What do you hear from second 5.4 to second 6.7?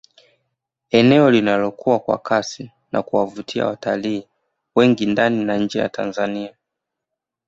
na nje ya Tanzania